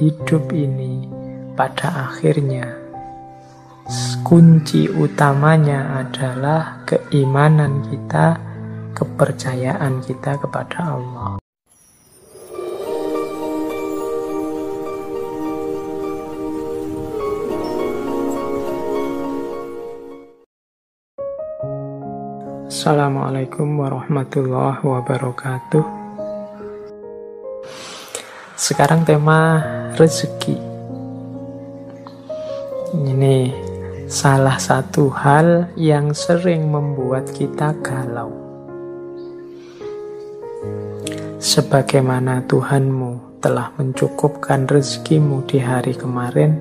hidup 0.00 0.48
ini 0.56 1.04
pada 1.52 2.08
akhirnya 2.08 2.72
kunci 4.24 4.88
utamanya 4.88 6.00
adalah 6.00 6.88
keimanan 6.88 7.84
kita, 7.84 8.40
kepercayaan 8.96 10.00
kita 10.00 10.40
kepada 10.40 10.96
Allah. 10.96 11.36
Assalamualaikum 22.70 23.76
warahmatullahi 23.76 24.80
wabarakatuh. 24.80 25.99
Sekarang 28.60 29.08
tema 29.08 29.64
rezeki. 29.96 30.52
Ini 32.92 33.56
salah 34.04 34.60
satu 34.60 35.08
hal 35.08 35.72
yang 35.80 36.12
sering 36.12 36.68
membuat 36.68 37.24
kita 37.32 37.72
galau. 37.80 38.28
Sebagaimana 41.40 42.44
Tuhanmu 42.44 43.40
telah 43.40 43.72
mencukupkan 43.80 44.68
rezekimu 44.68 45.40
di 45.48 45.56
hari 45.56 45.96
kemarin, 45.96 46.60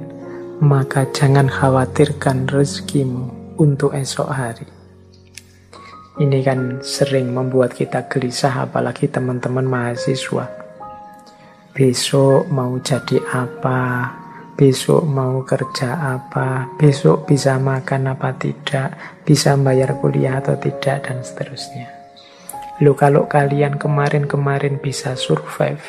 maka 0.63 1.03
jangan 1.11 1.51
khawatirkan 1.51 2.47
rezekimu 2.47 3.59
untuk 3.59 3.91
esok 3.91 4.29
hari. 4.31 4.71
Ini 6.15 6.47
kan 6.47 6.79
sering 6.79 7.35
membuat 7.35 7.75
kita 7.75 8.07
gelisah 8.07 8.71
apalagi 8.71 9.11
teman-teman 9.11 9.67
mahasiswa. 9.67 10.68
Besok 11.79 12.51
mau 12.51 12.75
jadi 12.83 13.23
apa? 13.31 14.11
Besok 14.59 15.07
mau 15.07 15.39
kerja 15.47 16.19
apa? 16.19 16.67
Besok 16.75 17.23
bisa 17.23 17.55
makan 17.55 18.11
apa 18.11 18.35
tidak? 18.35 18.99
Bisa 19.23 19.55
bayar 19.55 19.95
kuliah 20.03 20.43
atau 20.43 20.59
tidak? 20.59 21.07
Dan 21.07 21.23
seterusnya. 21.23 21.87
Lu 22.83 22.99
kalau 22.99 23.31
kalian 23.31 23.79
kemarin-kemarin 23.79 24.75
bisa 24.83 25.15
survive, 25.15 25.79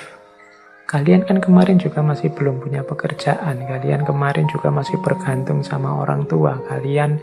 kalian 0.86 1.26
kan 1.26 1.42
kemarin 1.42 1.82
juga 1.82 2.06
masih 2.06 2.30
belum 2.38 2.62
punya 2.62 2.86
pekerjaan, 2.86 3.58
kalian 3.58 4.06
kemarin 4.06 4.46
juga 4.46 4.70
masih 4.70 4.94
bergantung 5.02 5.66
sama 5.66 5.90
orang 6.06 6.22
tua, 6.30 6.54
kalian 6.70 7.18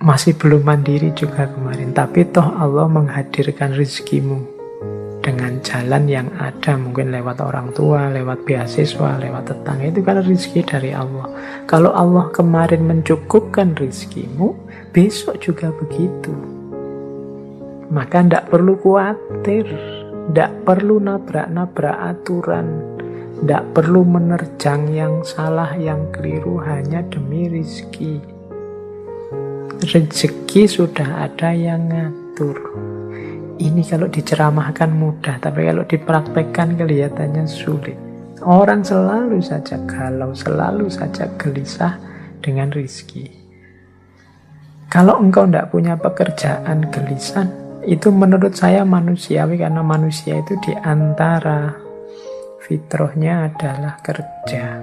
masih 0.00 0.40
belum 0.40 0.64
mandiri 0.64 1.12
juga 1.12 1.52
kemarin. 1.52 1.92
Tapi 1.92 2.32
toh 2.32 2.48
Allah 2.48 2.88
menghadirkan 2.88 3.76
rezekimu 3.76 4.51
dengan 5.22 5.62
jalan 5.62 6.04
yang 6.10 6.28
ada. 6.36 6.74
Mungkin 6.74 7.14
lewat 7.14 7.38
orang 7.40 7.70
tua, 7.72 8.10
lewat 8.10 8.42
beasiswa, 8.42 9.22
lewat 9.22 9.54
tetangga. 9.54 9.88
Itu 9.88 10.02
kan 10.02 10.20
rezeki 10.20 10.60
dari 10.66 10.90
Allah. 10.92 11.30
Kalau 11.70 11.94
Allah 11.94 12.28
kemarin 12.34 12.84
mencukupkan 12.84 13.78
rezekimu, 13.78 14.52
besok 14.90 15.38
juga 15.38 15.70
begitu. 15.70 16.34
Maka 17.88 18.26
tidak 18.26 18.50
perlu 18.50 18.74
khawatir. 18.82 19.70
Tidak 20.28 20.66
perlu 20.66 20.98
nabrak-nabrak 20.98 21.98
aturan. 22.02 22.66
Tidak 23.40 23.62
perlu 23.72 24.02
menerjang 24.02 24.90
yang 24.90 25.22
salah, 25.22 25.74
yang 25.78 26.10
keliru 26.10 26.62
hanya 26.62 27.02
demi 27.06 27.46
rezeki 27.46 28.42
rezeki 29.82 30.70
sudah 30.70 31.26
ada 31.26 31.50
yang 31.50 31.90
ngatur. 31.90 32.91
Ini 33.62 33.86
kalau 33.86 34.10
diceramahkan 34.10 34.90
mudah, 34.90 35.38
tapi 35.38 35.70
kalau 35.70 35.86
dipraktekkan 35.86 36.74
kelihatannya 36.74 37.46
sulit. 37.46 37.94
Orang 38.42 38.82
selalu 38.82 39.38
saja 39.38 39.78
galau, 39.86 40.34
selalu 40.34 40.90
saja 40.90 41.30
gelisah 41.38 41.94
dengan 42.42 42.74
rizki. 42.74 43.30
Kalau 44.90 45.22
engkau 45.22 45.46
tidak 45.46 45.70
punya 45.70 45.94
pekerjaan 45.94 46.90
gelisah, 46.90 47.46
itu 47.86 48.10
menurut 48.10 48.50
saya 48.58 48.82
manusiawi 48.82 49.62
karena 49.62 49.86
manusia 49.86 50.42
itu 50.42 50.58
di 50.58 50.74
antara 50.82 51.70
fitrahnya 52.66 53.46
adalah 53.46 53.94
kerja 54.02 54.82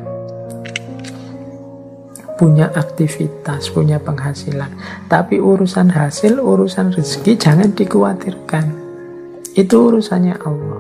punya 2.40 2.72
aktivitas, 2.72 3.68
punya 3.76 4.00
penghasilan. 4.00 4.72
Tapi 5.12 5.44
urusan 5.44 5.92
hasil, 5.92 6.40
urusan 6.40 6.96
rezeki 6.96 7.36
jangan 7.36 7.76
dikhawatirkan. 7.76 8.64
Itu 9.60 9.92
urusannya 9.92 10.40
Allah. 10.48 10.80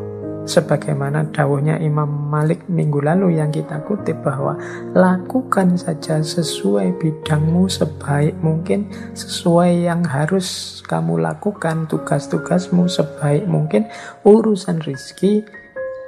Sebagaimana 0.50 1.30
dawuhnya 1.30 1.78
Imam 1.78 2.09
Malik 2.09 2.66
minggu 2.72 3.06
lalu 3.06 3.38
yang 3.38 3.53
kita 3.53 3.86
kutip 3.86 4.24
bahwa 4.25 4.58
lakukan 4.97 5.78
saja 5.78 6.24
sesuai 6.25 6.97
bidangmu 6.97 7.70
sebaik 7.70 8.34
mungkin, 8.41 8.90
sesuai 9.14 9.86
yang 9.86 10.02
harus 10.08 10.80
kamu 10.90 11.22
lakukan, 11.22 11.86
tugas-tugasmu 11.86 12.90
sebaik 12.90 13.46
mungkin, 13.46 13.86
urusan 14.26 14.81
rizki 14.81 15.46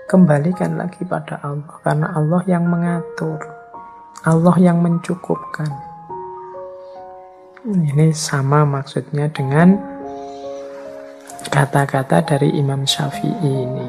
kembalikan 0.10 0.80
lagi 0.80 1.06
pada 1.06 1.38
Allah 1.46 1.78
karena 1.86 2.08
Allah 2.10 2.42
yang 2.50 2.66
mengatur. 2.66 3.61
Allah 4.22 4.54
yang 4.62 4.86
mencukupkan. 4.86 5.66
Ini 7.66 8.14
sama 8.14 8.62
maksudnya 8.70 9.26
dengan 9.34 9.82
kata-kata 11.50 12.22
dari 12.22 12.54
Imam 12.54 12.86
Syafi'i 12.86 13.34
ini. 13.50 13.88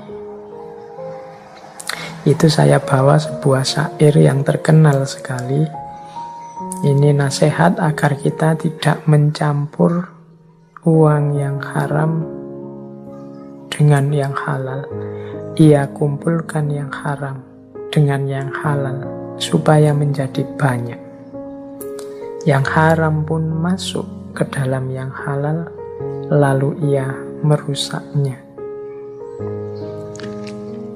Itu 2.25 2.48
saya 2.48 2.81
bawa 2.81 3.20
sebuah 3.20 3.60
syair 3.60 4.16
yang 4.16 4.41
terkenal 4.41 5.04
sekali. 5.04 5.69
Ini 6.81 7.12
nasihat 7.12 7.76
agar 7.76 8.16
kita 8.16 8.56
tidak 8.56 9.04
mencampur 9.04 10.09
uang 10.88 11.37
yang 11.37 11.60
haram 11.60 12.25
dengan 13.69 14.09
yang 14.09 14.32
halal. 14.32 14.88
Ia 15.60 15.93
kumpulkan 15.93 16.72
yang 16.72 16.88
haram 16.88 17.44
dengan 17.93 18.25
yang 18.25 18.49
halal 18.49 19.22
supaya 19.42 19.91
menjadi 19.91 20.47
banyak. 20.54 21.00
Yang 22.47 22.64
haram 22.70 23.26
pun 23.26 23.42
masuk 23.50 24.06
ke 24.38 24.47
dalam 24.47 24.86
yang 24.94 25.10
halal, 25.10 25.66
lalu 26.30 26.78
ia 26.94 27.10
merusaknya. 27.42 28.38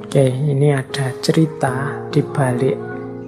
Oke, 0.06 0.30
ini 0.30 0.70
ada 0.70 1.10
cerita 1.18 2.06
di 2.14 2.22
balik 2.22 2.78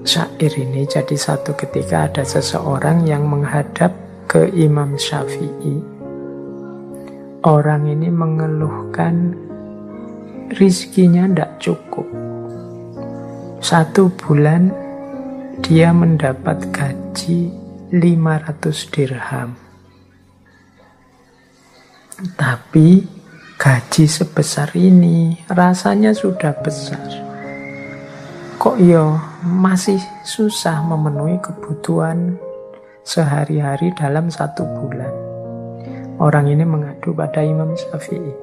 syair 0.06 0.54
ini. 0.54 0.86
Jadi 0.86 1.18
satu 1.18 1.52
ketika 1.58 2.06
ada 2.06 2.22
seseorang 2.22 3.02
yang 3.02 3.26
menghadap 3.26 3.90
ke 4.30 4.46
Imam 4.54 4.94
Syafi'i. 4.94 5.82
Orang 7.42 7.90
ini 7.90 8.08
mengeluhkan 8.10 9.34
rizkinya 10.58 11.28
tidak 11.28 11.52
cukup. 11.60 12.06
Satu 13.58 14.08
bulan 14.14 14.87
dia 15.62 15.90
mendapat 15.90 16.70
gaji 16.70 17.50
500 17.90 18.92
dirham. 18.94 19.56
Tapi 22.34 23.06
gaji 23.58 24.04
sebesar 24.06 24.74
ini 24.74 25.38
rasanya 25.50 26.14
sudah 26.14 26.54
besar. 26.62 27.02
Kok 28.58 28.76
yo 28.82 29.14
masih 29.46 30.02
susah 30.26 30.82
memenuhi 30.82 31.38
kebutuhan 31.38 32.34
sehari-hari 33.06 33.94
dalam 33.94 34.28
satu 34.28 34.66
bulan. 34.66 35.14
Orang 36.18 36.50
ini 36.50 36.66
mengadu 36.66 37.14
pada 37.14 37.38
Imam 37.46 37.70
Syafi'i. 37.78 38.34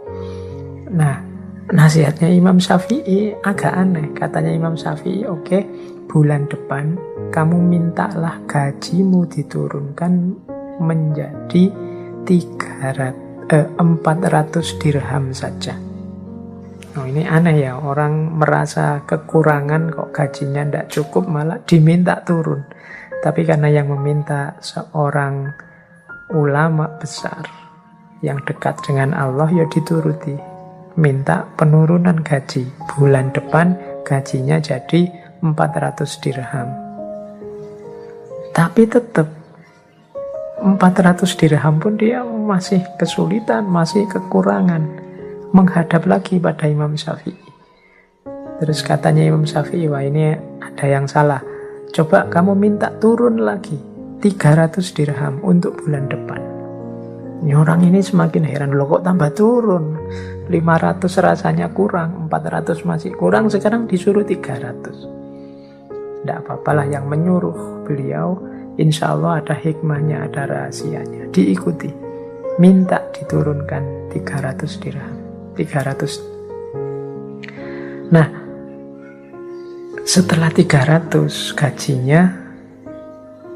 Nah, 0.96 1.20
nasihatnya 1.68 2.32
Imam 2.32 2.56
Syafi'i 2.56 3.36
agak 3.44 3.76
aneh. 3.76 4.08
Katanya 4.16 4.56
Imam 4.56 4.80
Syafi'i, 4.80 5.28
oke, 5.28 5.44
okay, 5.44 5.68
bulan 6.10 6.48
depan 6.48 6.96
kamu 7.34 7.58
mintalah 7.60 8.40
gajimu 8.48 9.28
diturunkan 9.28 10.38
menjadi 10.80 11.72
300, 12.26 13.52
eh, 13.52 13.68
400 13.78 14.78
dirham 14.82 15.32
saja. 15.32 15.76
Oh 16.96 17.04
ini 17.04 17.28
aneh 17.28 17.60
ya, 17.60 17.76
orang 17.76 18.40
merasa 18.40 19.04
kekurangan 19.04 19.92
kok 19.92 20.10
gajinya 20.16 20.64
tidak 20.64 20.88
cukup 20.88 21.28
malah 21.28 21.60
diminta 21.68 22.24
turun. 22.24 22.64
Tapi 23.20 23.44
karena 23.44 23.68
yang 23.68 23.92
meminta 23.92 24.56
seorang 24.64 25.52
ulama 26.32 26.88
besar 26.96 27.44
yang 28.24 28.40
dekat 28.48 28.80
dengan 28.86 29.12
Allah 29.12 29.52
ya 29.52 29.68
dituruti. 29.68 30.40
Minta 30.96 31.44
penurunan 31.60 32.24
gaji. 32.24 32.64
Bulan 32.96 33.36
depan 33.36 33.76
gajinya 34.08 34.64
jadi 34.64 35.12
400 35.54 36.24
dirham. 36.26 36.70
Tapi 38.56 38.88
tetap 38.90 39.28
400 40.64 41.28
dirham 41.38 41.78
pun 41.78 41.94
dia 42.00 42.24
masih 42.24 42.82
kesulitan, 42.98 43.70
masih 43.70 44.10
kekurangan 44.10 44.82
menghadap 45.54 46.08
lagi 46.10 46.42
pada 46.42 46.66
Imam 46.66 46.98
Syafi'i. 46.98 47.38
Terus 48.58 48.82
katanya 48.82 49.22
Imam 49.28 49.46
Syafi'i, 49.46 49.86
wah 49.92 50.02
ini 50.02 50.34
ada 50.64 50.86
yang 50.90 51.06
salah. 51.06 51.44
Coba 51.94 52.26
kamu 52.32 52.58
minta 52.58 52.90
turun 52.98 53.44
lagi 53.44 53.78
300 54.24 54.82
dirham 54.96 55.44
untuk 55.44 55.86
bulan 55.86 56.10
depan. 56.10 56.42
Ini 57.44 57.54
orang 57.54 57.84
ini 57.86 58.00
semakin 58.00 58.48
heran 58.48 58.74
loh 58.74 58.88
kok 58.88 59.04
tambah 59.04 59.36
turun 59.36 60.00
500 60.48 61.04
rasanya 61.20 61.68
kurang 61.76 62.32
400 62.32 62.88
masih 62.88 63.12
kurang 63.14 63.52
sekarang 63.52 63.86
disuruh 63.86 64.24
300 64.24 65.25
Tidak 66.26 66.42
apa-apalah 66.42 66.90
yang 66.90 67.06
menyuruh 67.06 67.86
beliau. 67.86 68.34
Insya 68.82 69.14
Allah 69.14 69.46
ada 69.46 69.54
hikmahnya 69.54 70.26
ada 70.26 70.50
rahasianya. 70.50 71.30
Diikuti. 71.30 71.94
Minta 72.58 72.98
diturunkan 73.14 74.10
300 74.10 74.82
dirham. 74.82 75.14
300 75.54 78.10
Nah 78.10 78.26
setelah 80.02 80.50
300 80.50 81.30
gajinya 81.54 82.26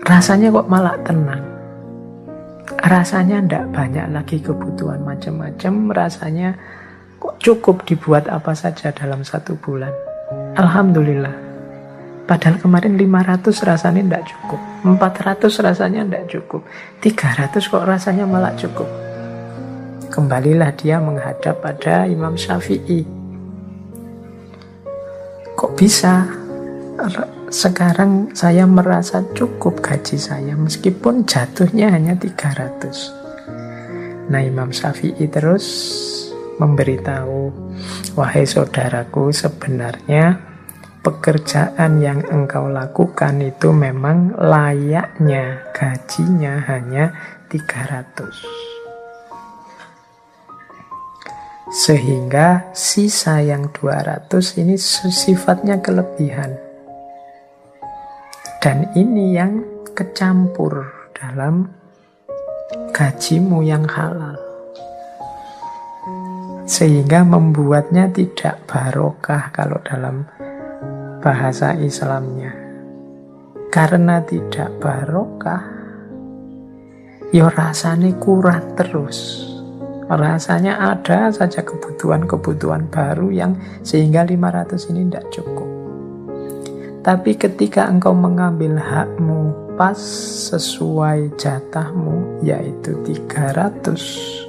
rasanya 0.05 0.53
kok 0.53 0.69
malah 0.69 0.93
tenang. 1.01 1.41
Rasanya 2.85 3.49
ndak 3.49 3.65
banyak 3.73 4.13
lagi 4.13 4.37
kebutuhan 4.45 5.01
macam-macam, 5.01 5.73
rasanya 5.89 6.53
kok 7.17 7.33
cukup 7.41 7.81
dibuat 7.89 8.29
apa 8.29 8.53
saja 8.53 8.93
dalam 8.93 9.25
satu 9.25 9.57
bulan. 9.57 9.89
Alhamdulillah. 10.53 11.48
Padahal 12.29 12.61
kemarin 12.61 12.93
500 12.93 13.65
rasanya 13.65 14.05
ndak 14.05 14.29
cukup, 14.29 14.61
400 14.85 15.49
rasanya 15.65 16.05
ndak 16.05 16.29
cukup, 16.29 16.61
300 17.01 17.57
kok 17.57 17.89
rasanya 17.89 18.29
malah 18.29 18.53
cukup. 18.53 18.85
Kembalilah 20.13 20.69
dia 20.77 21.01
menghadap 21.01 21.57
pada 21.57 22.05
Imam 22.05 22.37
Syafi'i. 22.37 23.01
Kok 25.57 25.73
bisa 25.73 26.29
sekarang 27.49 28.29
saya 28.37 28.69
merasa 28.69 29.25
cukup 29.33 29.81
gaji 29.81 30.21
saya 30.21 30.53
meskipun 30.53 31.25
jatuhnya 31.25 31.89
hanya 31.89 32.13
300. 32.13 34.29
Nah 34.29 34.41
Imam 34.45 34.69
Syafi'i 34.69 35.25
terus 35.25 35.65
memberitahu, 36.61 37.49
wahai 38.13 38.45
saudaraku 38.45 39.33
sebenarnya 39.33 40.48
pekerjaan 40.99 42.03
yang 42.03 42.19
engkau 42.27 42.67
lakukan 42.67 43.39
itu 43.39 43.71
memang 43.71 44.35
layaknya 44.35 45.71
gajinya 45.71 46.59
hanya 46.67 47.15
300. 47.47 48.69
Sehingga 51.69 52.73
sisa 52.73 53.45
yang 53.45 53.69
200 53.71 54.29
ini 54.59 54.75
sifatnya 55.13 55.79
kelebihan. 55.79 56.57
Dan 58.59 58.91
ini 58.97 59.37
yang 59.37 59.63
kecampur 59.95 60.83
dalam 61.15 61.69
gajimu 62.91 63.63
yang 63.63 63.87
halal. 63.87 64.35
Sehingga 66.69 67.23
membuatnya 67.23 68.11
tidak 68.13 68.65
barokah 68.69 69.49
kalau 69.55 69.79
dalam 69.85 70.27
bahasa 71.19 71.75
Islamnya. 71.75 72.55
Karena 73.69 74.17
tidak 74.25 74.81
barokah, 74.81 75.61
ya 77.29 77.51
rasanya 77.53 78.09
kurang 78.17 78.73
terus. 78.73 79.45
Rasanya 80.09 80.81
ada 80.89 81.29
saja 81.29 81.61
kebutuhan-kebutuhan 81.61 82.89
baru 82.89 83.29
yang 83.29 83.53
sehingga 83.85 84.25
500 84.25 84.89
ini 84.89 85.05
tidak 85.05 85.29
cukup. 85.29 85.69
Tapi 87.05 87.37
ketika 87.37 87.85
engkau 87.85 88.17
mengambil 88.17 88.81
hakmu 88.81 89.53
pas 89.77 90.01
sesuai 90.49 91.37
jatahmu 91.37 92.41
yaitu 92.41 92.97
300 93.05 94.48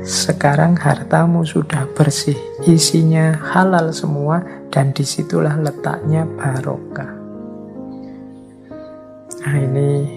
sekarang 0.00 0.80
hartamu 0.80 1.44
sudah 1.44 1.84
bersih 1.92 2.36
isinya 2.64 3.36
halal 3.36 3.92
semua 3.92 4.40
dan 4.72 4.96
di 4.96 5.04
situlah 5.04 5.60
letaknya 5.60 6.24
barokah. 6.24 7.12
Nah 9.44 9.56
ini 9.60 10.08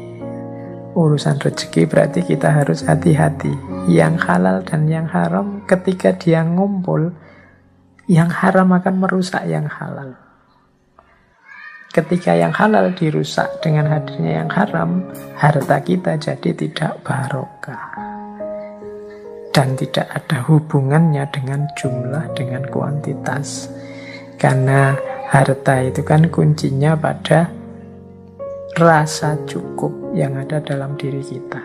urusan 0.96 1.36
rezeki 1.36 1.84
berarti 1.90 2.24
kita 2.24 2.54
harus 2.54 2.88
hati-hati. 2.88 3.52
Yang 3.84 4.16
halal 4.24 4.64
dan 4.64 4.88
yang 4.88 5.12
haram 5.12 5.68
ketika 5.68 6.16
dia 6.16 6.40
ngumpul 6.48 7.12
yang 8.08 8.32
haram 8.32 8.72
akan 8.72 8.96
merusak 9.04 9.44
yang 9.44 9.68
halal. 9.68 10.16
Ketika 11.92 12.34
yang 12.34 12.56
halal 12.56 12.96
dirusak 12.96 13.60
dengan 13.60 13.86
hadirnya 13.92 14.42
yang 14.44 14.50
haram, 14.50 15.04
harta 15.36 15.78
kita 15.84 16.16
jadi 16.16 16.52
tidak 16.56 17.04
barokah. 17.04 18.13
Dan 19.54 19.78
tidak 19.78 20.10
ada 20.10 20.42
hubungannya 20.50 21.30
dengan 21.30 21.70
jumlah, 21.78 22.34
dengan 22.34 22.66
kuantitas. 22.68 23.70
Karena 24.42 24.98
harta 25.30 25.86
itu 25.86 26.02
kan 26.02 26.28
kuncinya 26.34 26.98
pada 26.98 27.54
rasa 28.76 29.38
cukup 29.46 30.18
yang 30.18 30.34
ada 30.42 30.58
dalam 30.58 30.98
diri 30.98 31.22
kita. 31.22 31.62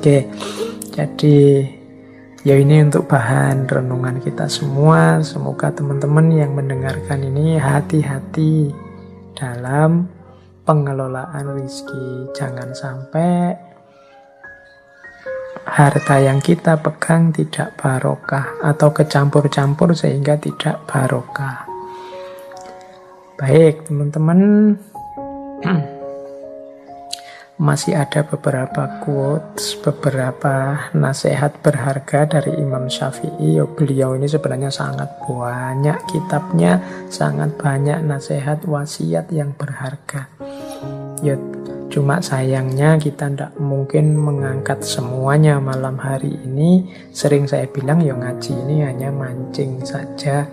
Oke, 0.00 0.24
jadi 0.96 1.36
Ya 2.40 2.56
ini 2.56 2.80
untuk 2.80 3.04
bahan 3.04 3.68
renungan 3.68 4.16
kita 4.24 4.48
semua. 4.48 5.20
Semoga 5.20 5.68
teman-teman 5.76 6.32
yang 6.32 6.56
mendengarkan 6.56 7.20
ini 7.20 7.60
hati-hati 7.60 8.72
dalam 9.36 10.08
pengelolaan 10.64 11.52
rizki. 11.52 12.32
Jangan 12.32 12.72
sampai 12.72 13.52
harta 15.68 16.16
yang 16.20 16.40
kita 16.40 16.80
pegang 16.80 17.32
tidak 17.32 17.76
barokah 17.76 18.60
atau 18.64 18.92
kecampur-campur 18.92 19.96
sehingga 19.96 20.36
tidak 20.40 20.84
barokah. 20.88 21.68
Baik, 23.40 23.88
teman-teman. 23.88 24.40
masih 27.60 27.92
ada 27.92 28.24
beberapa 28.24 29.04
quotes, 29.04 29.76
beberapa 29.84 30.88
nasihat 30.96 31.60
berharga 31.60 32.24
dari 32.24 32.56
Imam 32.56 32.88
Syafi'i. 32.88 33.60
Beliau 33.76 34.16
ini 34.16 34.24
sebenarnya 34.24 34.72
sangat 34.72 35.12
banyak 35.28 36.00
kitabnya, 36.08 36.80
sangat 37.12 37.52
banyak 37.60 38.00
nasihat 38.00 38.64
wasiat 38.64 39.28
yang 39.28 39.52
berharga. 39.52 40.32
Ya, 41.20 41.36
cuma 41.90 42.22
sayangnya 42.22 42.96
kita 42.96 43.28
tidak 43.28 43.52
mungkin 43.58 44.14
mengangkat 44.14 44.80
semuanya 44.86 45.58
malam 45.58 45.98
hari 45.98 46.32
ini. 46.46 46.86
Sering 47.10 47.50
saya 47.50 47.66
bilang 47.66 48.00
ya 48.00 48.14
ngaji 48.14 48.52
ini 48.64 48.86
hanya 48.86 49.10
mancing 49.10 49.82
saja. 49.82 50.46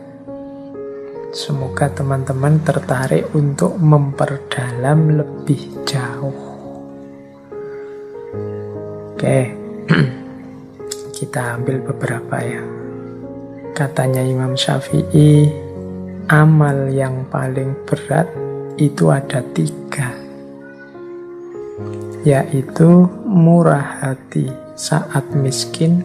Semoga 1.32 1.94
teman-teman 1.94 2.58
tertarik 2.66 3.30
untuk 3.38 3.78
memperdalam 3.78 5.22
lebih 5.22 5.86
jauh. 5.86 6.40
Oke, 9.14 9.54
kita 11.18 11.62
ambil 11.62 11.86
beberapa 11.94 12.38
ya. 12.42 12.64
Katanya 13.78 14.26
Imam 14.26 14.58
Syafi'i, 14.58 15.54
amal 16.34 16.90
yang 16.90 17.30
paling 17.30 17.78
berat 17.86 18.26
itu 18.82 19.10
ada 19.10 19.42
tiga, 19.54 20.14
yaitu 22.28 23.08
murah 23.24 24.04
hati 24.04 24.52
saat 24.76 25.24
miskin, 25.32 26.04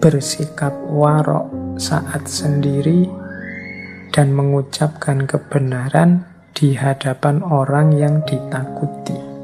bersikap 0.00 0.72
warok 0.88 1.52
saat 1.76 2.24
sendiri, 2.24 3.12
dan 4.16 4.32
mengucapkan 4.32 5.28
kebenaran 5.28 6.24
di 6.56 6.72
hadapan 6.72 7.44
orang 7.44 7.92
yang 7.92 8.24
ditakuti. 8.24 9.36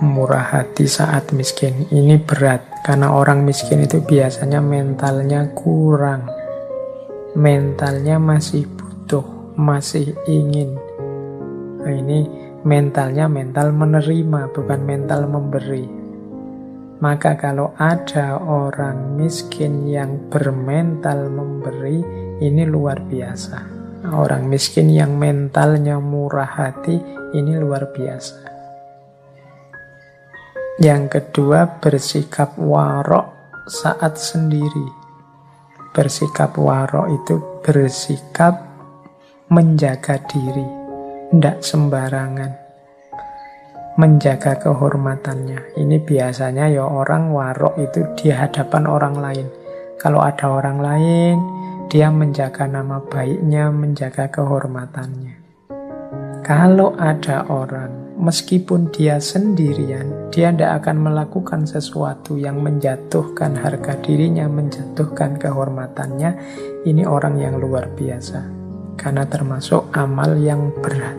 murah 0.00 0.64
hati 0.64 0.88
saat 0.88 1.36
miskin. 1.36 1.84
Ini 1.92 2.24
berat 2.24 2.80
karena 2.80 3.12
orang 3.12 3.44
miskin 3.44 3.84
itu 3.84 4.00
biasanya 4.00 4.64
mentalnya 4.64 5.52
kurang. 5.52 6.24
Mentalnya 7.36 8.16
masih 8.16 8.64
butuh, 8.64 9.54
masih 9.60 10.16
ingin. 10.24 10.89
Nah, 11.80 11.94
ini 11.96 12.28
mentalnya 12.60 13.24
mental 13.24 13.72
menerima, 13.72 14.52
bukan 14.52 14.80
mental 14.84 15.24
memberi. 15.24 15.84
Maka 17.00 17.32
kalau 17.40 17.72
ada 17.80 18.36
orang 18.36 19.16
miskin 19.16 19.88
yang 19.88 20.28
bermental 20.28 21.32
memberi, 21.32 22.04
ini 22.44 22.68
luar 22.68 23.00
biasa. 23.00 23.80
Orang 24.12 24.52
miskin 24.52 24.92
yang 24.92 25.16
mentalnya 25.16 25.96
murah 25.96 26.48
hati, 26.48 27.00
ini 27.32 27.56
luar 27.56 27.88
biasa. 27.88 28.52
Yang 30.80 31.04
kedua, 31.08 31.80
bersikap 31.80 32.56
warok 32.60 33.32
saat 33.68 34.20
sendiri. 34.20 35.00
bersikap 35.90 36.54
warok 36.54 37.10
itu 37.10 37.42
bersikap 37.66 38.62
menjaga 39.50 40.22
diri, 40.30 40.62
tidak 41.30 41.62
sembarangan. 41.62 42.50
Menjaga 43.94 44.58
kehormatannya. 44.58 45.78
Ini 45.78 46.02
biasanya 46.02 46.66
ya 46.66 46.82
orang 46.82 47.30
warok 47.30 47.78
itu 47.78 48.02
di 48.18 48.34
hadapan 48.34 48.90
orang 48.90 49.14
lain. 49.14 49.46
Kalau 49.94 50.26
ada 50.26 50.50
orang 50.50 50.82
lain, 50.82 51.36
dia 51.86 52.10
menjaga 52.10 52.66
nama 52.66 52.98
baiknya, 52.98 53.70
menjaga 53.70 54.26
kehormatannya. 54.26 55.38
Kalau 56.42 56.98
ada 56.98 57.46
orang, 57.46 58.18
meskipun 58.18 58.90
dia 58.90 59.22
sendirian, 59.22 60.34
dia 60.34 60.50
tidak 60.50 60.82
akan 60.82 60.96
melakukan 60.98 61.62
sesuatu 61.62 62.34
yang 62.34 62.58
menjatuhkan 62.58 63.54
harga 63.54 63.94
dirinya, 64.02 64.50
menjatuhkan 64.50 65.38
kehormatannya. 65.38 66.30
Ini 66.82 67.06
orang 67.06 67.38
yang 67.38 67.60
luar 67.62 67.86
biasa, 67.94 68.59
karena 68.94 69.26
termasuk 69.26 69.90
amal 69.94 70.38
yang 70.38 70.72
berat. 70.80 71.18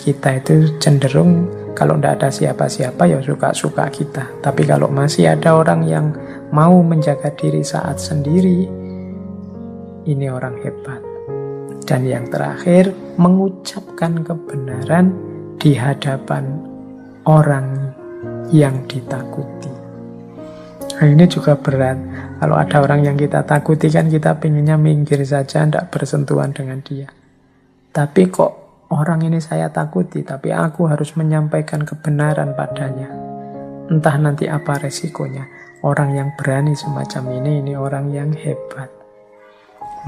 Kita 0.00 0.40
itu 0.40 0.80
cenderung 0.80 1.48
kalau 1.76 1.96
tidak 1.96 2.12
ada 2.20 2.28
siapa-siapa 2.28 3.02
ya 3.08 3.18
suka-suka 3.20 3.88
kita. 3.88 4.24
Tapi 4.40 4.68
kalau 4.68 4.88
masih 4.88 5.32
ada 5.32 5.56
orang 5.56 5.84
yang 5.84 6.12
mau 6.52 6.80
menjaga 6.80 7.32
diri 7.36 7.64
saat 7.64 8.00
sendiri, 8.00 8.68
ini 10.08 10.26
orang 10.28 10.56
hebat. 10.60 11.00
Dan 11.84 12.06
yang 12.06 12.28
terakhir, 12.30 12.94
mengucapkan 13.18 14.22
kebenaran 14.22 15.10
di 15.58 15.74
hadapan 15.74 16.62
orang 17.26 17.92
yang 18.54 18.84
ditakuti. 18.86 19.79
Nah, 21.00 21.08
ini 21.08 21.24
juga 21.24 21.56
berat. 21.56 21.96
Kalau 22.36 22.60
ada 22.60 22.76
orang 22.84 23.08
yang 23.08 23.16
kita 23.16 23.40
takuti 23.48 23.88
kan 23.88 24.12
kita 24.12 24.36
pinginnya 24.36 24.76
minggir 24.76 25.24
saja, 25.24 25.64
tidak 25.64 25.88
bersentuhan 25.88 26.52
dengan 26.52 26.84
dia. 26.84 27.08
Tapi 27.88 28.28
kok 28.28 28.84
orang 28.92 29.24
ini 29.24 29.40
saya 29.40 29.72
takuti, 29.72 30.20
tapi 30.20 30.52
aku 30.52 30.92
harus 30.92 31.16
menyampaikan 31.16 31.88
kebenaran 31.88 32.52
padanya. 32.52 33.08
Entah 33.88 34.16
nanti 34.20 34.44
apa 34.44 34.76
resikonya. 34.76 35.48
Orang 35.80 36.12
yang 36.12 36.36
berani 36.36 36.76
semacam 36.76 37.40
ini, 37.40 37.64
ini 37.64 37.72
orang 37.72 38.12
yang 38.12 38.36
hebat 38.36 39.00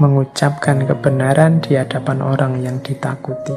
mengucapkan 0.01 0.89
kebenaran 0.89 1.61
di 1.61 1.77
hadapan 1.77 2.21
orang 2.25 2.53
yang 2.61 2.81
ditakuti. 2.81 3.53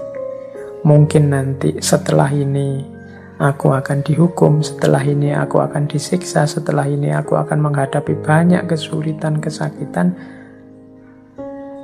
Mungkin 0.84 1.32
nanti 1.32 1.80
setelah 1.80 2.28
ini 2.28 2.95
aku 3.36 3.72
akan 3.72 4.00
dihukum, 4.00 4.64
setelah 4.64 5.04
ini 5.04 5.32
aku 5.36 5.60
akan 5.60 5.88
disiksa, 5.88 6.48
setelah 6.48 6.88
ini 6.88 7.12
aku 7.12 7.36
akan 7.36 7.60
menghadapi 7.60 8.16
banyak 8.16 8.64
kesulitan, 8.64 9.40
kesakitan. 9.40 10.16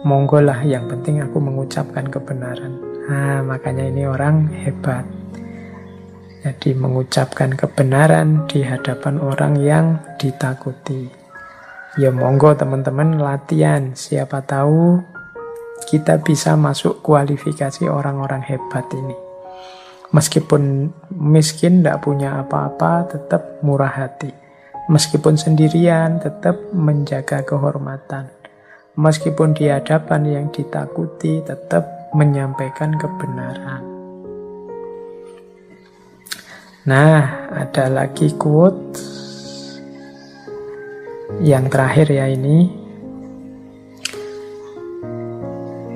Monggolah 0.03 0.67
yang 0.67 0.91
penting 0.91 1.23
aku 1.23 1.39
mengucapkan 1.39 2.11
kebenaran. 2.11 2.75
Nah, 3.07 3.45
makanya 3.47 3.87
ini 3.87 4.03
orang 4.09 4.51
hebat. 4.51 5.07
Jadi 6.43 6.75
mengucapkan 6.75 7.55
kebenaran 7.55 8.51
di 8.51 8.67
hadapan 8.67 9.23
orang 9.23 9.55
yang 9.63 9.87
ditakuti. 10.19 11.07
Ya 12.03 12.11
monggo 12.11 12.51
teman-teman 12.59 13.23
latihan. 13.23 13.95
Siapa 13.95 14.43
tahu 14.43 14.99
kita 15.87 16.19
bisa 16.19 16.59
masuk 16.59 16.99
kualifikasi 16.99 17.87
orang-orang 17.87 18.43
hebat 18.43 18.91
ini. 18.91 19.22
Meskipun 20.12 20.92
miskin, 21.16 21.81
tidak 21.81 22.04
punya 22.04 22.45
apa-apa, 22.45 23.09
tetap 23.09 23.64
murah 23.64 23.88
hati. 23.88 24.28
Meskipun 24.92 25.40
sendirian, 25.40 26.21
tetap 26.21 26.61
menjaga 26.76 27.40
kehormatan. 27.40 28.28
Meskipun 28.92 29.57
di 29.57 29.73
hadapan 29.73 30.28
yang 30.28 30.47
ditakuti, 30.52 31.40
tetap 31.40 32.12
menyampaikan 32.12 32.92
kebenaran. 33.00 33.81
Nah, 36.85 37.49
ada 37.49 37.88
lagi 37.88 38.37
quote 38.37 38.99
yang 41.40 41.71
terakhir 41.71 42.11
ya 42.11 42.26
ini 42.28 42.83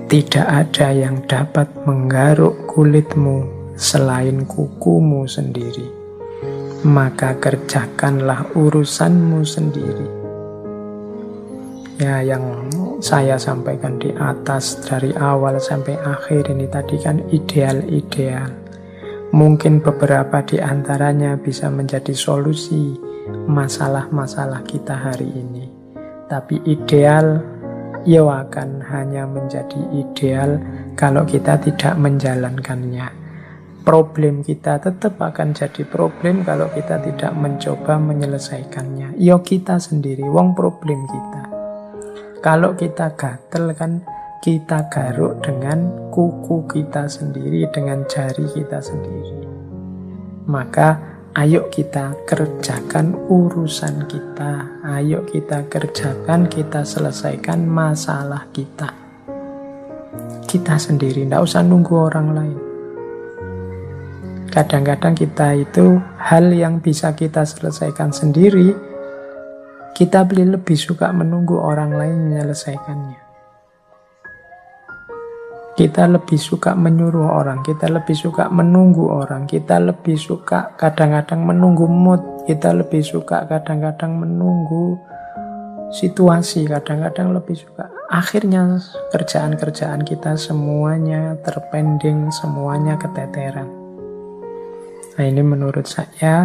Tidak 0.06 0.46
ada 0.46 0.94
yang 0.94 1.26
dapat 1.26 1.66
menggaruk 1.82 2.70
kulitmu 2.70 3.56
selain 3.76 4.49
kukumu 4.49 5.28
sendiri 5.28 5.87
Maka 6.87 7.37
kerjakanlah 7.37 8.52
urusanmu 8.56 9.40
sendiri 9.45 10.09
Ya 11.97 12.21
yang 12.21 12.68
saya 13.00 13.40
sampaikan 13.40 13.97
di 13.97 14.12
atas 14.16 14.80
dari 14.85 15.12
awal 15.16 15.56
sampai 15.56 15.97
akhir 15.97 16.52
ini 16.52 16.68
tadi 16.68 16.97
kan 17.00 17.21
ideal-ideal 17.33 18.66
Mungkin 19.37 19.83
beberapa 19.83 20.40
di 20.47 20.62
antaranya 20.62 21.35
bisa 21.37 21.66
menjadi 21.68 22.14
solusi 22.14 22.95
masalah-masalah 23.47 24.62
kita 24.62 24.95
hari 24.95 25.26
ini. 25.26 25.66
Tapi 26.30 26.62
ideal, 26.66 27.42
ya 28.06 28.23
akan 28.23 28.83
hanya 28.87 29.26
menjadi 29.26 29.83
ideal 29.95 30.62
kalau 30.95 31.26
kita 31.26 31.59
tidak 31.59 31.95
menjalankannya. 31.99 33.25
Problem 33.87 34.43
kita 34.43 34.83
tetap 34.83 35.14
akan 35.23 35.55
jadi 35.55 35.87
problem 35.87 36.43
kalau 36.43 36.66
kita 36.75 36.99
tidak 37.07 37.31
mencoba 37.38 38.02
menyelesaikannya. 38.02 39.14
Ya 39.14 39.38
kita 39.38 39.78
sendiri, 39.78 40.26
wong 40.26 40.59
problem 40.59 41.07
kita. 41.07 41.43
Kalau 42.43 42.75
kita 42.75 43.14
gatel 43.14 43.71
kan 43.78 44.02
kita 44.43 44.90
garuk 44.90 45.38
dengan 45.38 46.11
kuku 46.11 46.66
kita 46.66 47.07
sendiri, 47.07 47.71
dengan 47.71 48.02
jari 48.11 48.50
kita 48.50 48.83
sendiri. 48.83 49.47
Maka 50.50 51.16
Ayo 51.37 51.69
kita 51.69 52.16
kerjakan 52.25 53.12
urusan 53.28 54.09
kita. 54.09 54.81
Ayo 54.88 55.21
kita 55.28 55.69
kerjakan, 55.69 56.49
kita 56.49 56.81
selesaikan 56.81 57.61
masalah 57.61 58.49
kita. 58.57 58.97
Kita 60.49 60.81
sendiri, 60.81 61.28
tidak 61.28 61.45
usah 61.45 61.61
nunggu 61.61 61.93
orang 61.93 62.28
lain. 62.33 62.65
Kadang-kadang 64.57 65.13
kita 65.13 65.53
itu 65.53 66.01
hal 66.17 66.49
yang 66.49 66.81
bisa 66.81 67.13
kita 67.13 67.45
selesaikan 67.45 68.09
sendiri, 68.09 68.73
kita 69.93 70.25
lebih 70.25 70.73
suka 70.81 71.13
menunggu 71.13 71.61
orang 71.61 71.93
lain 71.93 72.33
menyelesaikannya. 72.33 73.21
Kita 75.77 76.09
lebih 76.09 76.41
suka 76.41 76.73
menyuruh 76.73 77.37
orang, 77.37 77.61
kita 77.61 77.85
lebih 77.93 78.17
suka 78.17 78.49
menunggu 78.49 79.05
orang, 79.13 79.45
kita 79.45 79.77
lebih 79.77 80.17
suka 80.17 80.73
kadang-kadang 80.81 81.45
menunggu 81.45 81.85
mood, 81.85 82.49
kita 82.49 82.73
lebih 82.73 83.05
suka 83.05 83.45
kadang-kadang 83.45 84.17
menunggu 84.17 84.97
situasi, 85.93 86.65
kadang-kadang 86.65 87.37
lebih 87.37 87.61
suka. 87.61 87.93
Akhirnya 88.09 88.81
kerjaan-kerjaan 89.13 90.01
kita 90.01 90.41
semuanya 90.41 91.37
terpending, 91.45 92.33
semuanya 92.33 92.97
keteteran. 92.97 93.75
Nah 95.16 95.25
ini 95.25 95.40
menurut 95.40 95.88
saya 95.88 96.44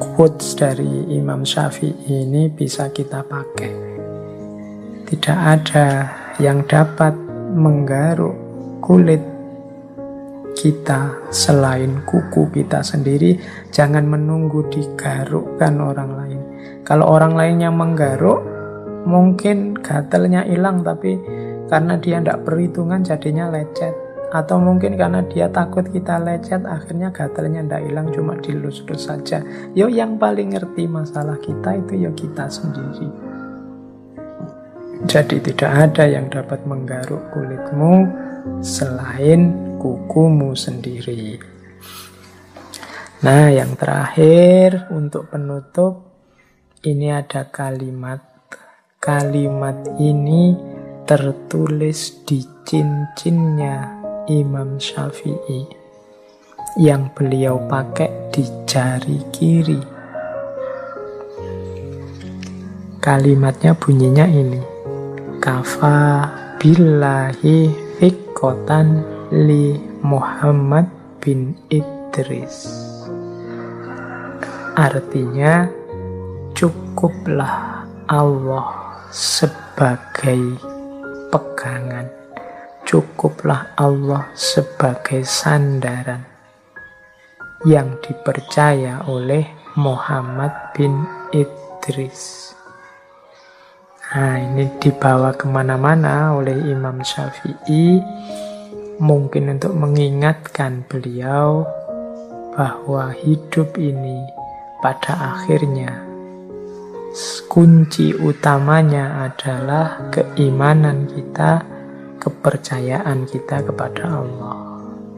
quotes 0.00 0.56
dari 0.56 1.12
Imam 1.12 1.44
Syafi'i 1.44 2.24
ini 2.24 2.48
bisa 2.48 2.88
kita 2.88 3.20
pakai. 3.20 3.72
Tidak 5.04 5.38
ada 5.38 5.88
yang 6.40 6.64
dapat 6.64 7.12
menggaruk 7.52 8.32
kulit 8.80 9.20
kita 10.56 11.28
selain 11.28 12.00
kuku 12.08 12.48
kita 12.56 12.80
sendiri. 12.80 13.36
Jangan 13.68 14.08
menunggu 14.08 14.64
digarukkan 14.72 15.74
orang 15.76 16.10
lain. 16.16 16.40
Kalau 16.88 17.04
orang 17.04 17.36
lain 17.36 17.68
yang 17.68 17.76
menggaruk 17.76 18.40
mungkin 19.04 19.76
gatelnya 19.76 20.40
hilang 20.48 20.80
tapi 20.80 21.20
karena 21.68 22.00
dia 22.00 22.16
tidak 22.16 22.48
perhitungan 22.48 23.04
jadinya 23.04 23.52
lecet 23.52 24.07
atau 24.28 24.60
mungkin 24.60 25.00
karena 25.00 25.24
dia 25.24 25.48
takut 25.48 25.88
kita 25.88 26.20
lecet 26.20 26.64
akhirnya 26.68 27.08
gatelnya 27.08 27.64
tidak 27.64 27.82
hilang 27.88 28.08
cuma 28.12 28.36
dilus-lus 28.36 29.08
saja 29.08 29.40
yo 29.72 29.88
yang 29.88 30.20
paling 30.20 30.52
ngerti 30.52 30.84
masalah 30.84 31.40
kita 31.40 31.80
itu 31.80 32.08
yo 32.08 32.10
kita 32.12 32.44
sendiri 32.48 33.08
jadi 35.06 35.38
tidak 35.38 35.70
ada 35.70 36.04
yang 36.10 36.26
dapat 36.26 36.66
menggaruk 36.66 37.30
kulitmu 37.30 38.10
selain 38.58 39.54
kukumu 39.78 40.58
sendiri. 40.58 41.38
Nah, 43.22 43.46
yang 43.46 43.78
terakhir 43.78 44.90
untuk 44.90 45.30
penutup 45.30 46.18
ini 46.82 47.14
ada 47.14 47.46
kalimat. 47.46 48.22
Kalimat 48.98 49.78
ini 50.02 50.58
tertulis 51.06 52.26
di 52.26 52.42
cincinnya 52.66 53.97
Imam 54.28 54.76
Syafi'i 54.76 55.64
yang 56.76 57.08
beliau 57.16 57.58
pakai 57.66 58.12
di 58.30 58.44
jari 58.68 59.18
kiri 59.32 59.98
kalimatnya 63.08 63.72
bunyinya 63.72 64.28
ini. 64.28 64.60
Kafa 65.40 66.28
billahi 66.60 67.72
fikotan 67.96 69.00
li 69.32 69.80
Muhammad 70.04 70.84
bin 71.22 71.56
Idris. 71.72 72.68
Artinya 74.76 75.72
cukuplah 76.52 77.88
Allah 78.12 78.68
sebagai 79.08 80.60
pegangan. 81.32 82.17
Cukuplah 82.88 83.76
Allah 83.76 84.32
sebagai 84.32 85.20
sandaran 85.20 86.24
yang 87.68 88.00
dipercaya 88.00 89.04
oleh 89.04 89.44
Muhammad 89.76 90.72
bin 90.72 91.04
Idris. 91.28 92.48
Nah, 94.08 94.40
ini 94.40 94.72
dibawa 94.80 95.36
ke 95.36 95.44
mana-mana 95.44 96.32
oleh 96.32 96.56
Imam 96.64 97.04
Syafi'i, 97.04 98.00
mungkin 99.04 99.52
untuk 99.52 99.76
mengingatkan 99.76 100.88
beliau 100.88 101.68
bahwa 102.56 103.12
hidup 103.12 103.76
ini 103.76 104.24
pada 104.80 105.36
akhirnya 105.36 106.08
kunci 107.52 108.16
utamanya 108.16 109.28
adalah 109.28 110.08
keimanan 110.08 111.04
kita, 111.04 111.76
kepercayaan 112.28 113.24
kita 113.24 113.64
kepada 113.64 114.20
Allah. 114.20 114.56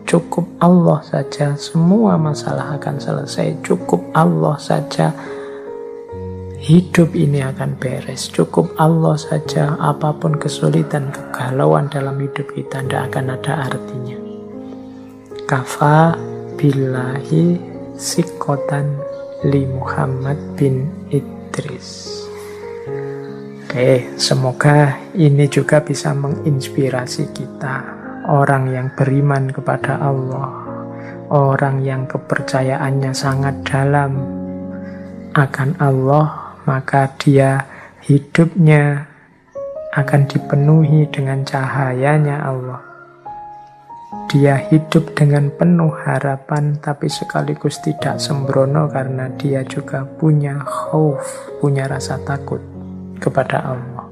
Cukup 0.06 0.46
Allah 0.62 1.02
saja, 1.02 1.58
semua 1.58 2.14
masalah 2.14 2.78
akan 2.78 3.02
selesai. 3.02 3.62
Cukup 3.66 4.02
Allah 4.14 4.54
saja, 4.58 5.10
hidup 6.58 7.14
ini 7.14 7.42
akan 7.42 7.74
beres. 7.78 8.30
Cukup 8.30 8.70
Allah 8.78 9.18
saja, 9.18 9.74
apa 9.78 10.14
pun 10.14 10.38
kesulitan, 10.38 11.10
kegalauan 11.10 11.90
dalam 11.90 12.18
hidup 12.18 12.46
kita 12.54 12.82
tidak 12.86 13.10
akan 13.14 13.38
ada 13.38 13.52
artinya. 13.70 14.18
Kafa 15.46 16.14
billahi 16.58 17.58
sikotan 17.98 18.86
li 19.46 19.66
Muhammad 19.66 20.38
bin 20.54 20.86
Id 21.10 21.40
Idris. 21.50 22.19
Oke, 23.70 24.18
semoga 24.18 24.98
ini 25.14 25.46
juga 25.46 25.78
bisa 25.78 26.10
menginspirasi 26.10 27.30
kita, 27.30 27.86
orang 28.26 28.66
yang 28.66 28.90
beriman 28.98 29.46
kepada 29.46 29.94
Allah, 29.94 30.50
orang 31.30 31.78
yang 31.78 32.02
kepercayaannya 32.10 33.14
sangat 33.14 33.62
dalam 33.62 34.26
akan 35.38 35.78
Allah, 35.78 36.58
maka 36.66 37.14
dia 37.14 37.62
hidupnya 38.02 39.06
akan 39.94 40.26
dipenuhi 40.26 41.06
dengan 41.06 41.46
cahayanya 41.46 42.42
Allah. 42.42 42.82
Dia 44.34 44.66
hidup 44.66 45.14
dengan 45.14 45.46
penuh 45.46 45.94
harapan 45.94 46.74
tapi 46.82 47.06
sekaligus 47.06 47.78
tidak 47.86 48.18
sembrono 48.18 48.90
karena 48.90 49.30
dia 49.38 49.62
juga 49.62 50.02
punya 50.02 50.58
khauf, 50.58 51.22
punya 51.62 51.86
rasa 51.86 52.18
takut 52.26 52.79
kepada 53.20 53.76
Allah. 53.76 54.08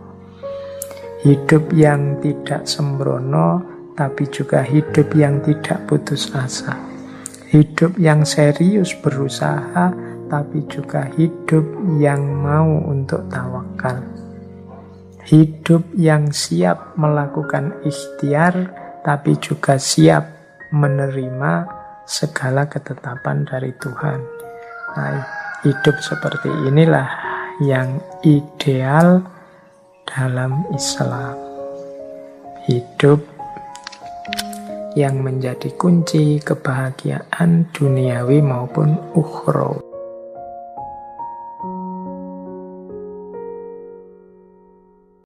Hidup 1.25 1.75
yang 1.75 2.23
tidak 2.23 2.69
sembrono 2.69 3.65
tapi 3.99 4.31
juga 4.31 4.63
hidup 4.63 5.11
yang 5.19 5.43
tidak 5.43 5.83
putus 5.91 6.31
asa. 6.31 6.79
Hidup 7.51 7.99
yang 7.99 8.23
serius 8.23 8.95
berusaha 9.03 9.91
tapi 10.31 10.63
juga 10.71 11.09
hidup 11.17 11.65
yang 11.99 12.23
mau 12.23 12.69
untuk 12.87 13.27
tawakal. 13.33 13.99
Hidup 15.27 15.83
yang 15.99 16.31
siap 16.31 16.95
melakukan 16.95 17.75
ikhtiar 17.83 18.55
tapi 19.03 19.35
juga 19.41 19.81
siap 19.81 20.29
menerima 20.71 21.67
segala 22.05 22.69
ketetapan 22.69 23.45
dari 23.45 23.73
Tuhan. 23.77 24.21
Nah, 24.97 25.21
hidup 25.65 25.97
seperti 26.01 26.49
inilah 26.69 27.28
yang 27.59 27.99
ideal 28.23 29.23
dalam 30.07 30.63
Islam. 30.71 31.35
Hidup 32.71 33.25
yang 34.95 35.23
menjadi 35.23 35.73
kunci 35.75 36.39
kebahagiaan 36.43 37.71
duniawi 37.75 38.39
maupun 38.45 38.99
ukhrawi. 39.15 39.88